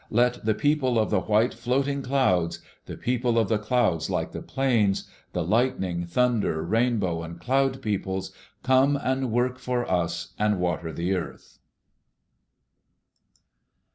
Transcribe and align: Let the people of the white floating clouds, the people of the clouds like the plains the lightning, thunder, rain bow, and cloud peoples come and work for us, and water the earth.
Let 0.09 0.45
the 0.45 0.55
people 0.55 0.97
of 0.97 1.11
the 1.11 1.19
white 1.21 1.53
floating 1.53 2.01
clouds, 2.01 2.57
the 2.87 2.97
people 2.97 3.37
of 3.37 3.49
the 3.49 3.59
clouds 3.59 4.09
like 4.09 4.31
the 4.31 4.41
plains 4.41 5.07
the 5.33 5.43
lightning, 5.43 6.07
thunder, 6.07 6.63
rain 6.63 6.97
bow, 6.97 7.21
and 7.21 7.39
cloud 7.39 7.83
peoples 7.83 8.31
come 8.63 8.95
and 8.97 9.31
work 9.31 9.59
for 9.59 9.87
us, 9.87 10.33
and 10.39 10.59
water 10.59 10.91
the 10.91 11.13
earth. 11.13 11.59